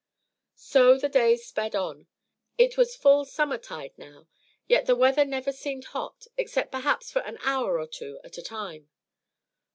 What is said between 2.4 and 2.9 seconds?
It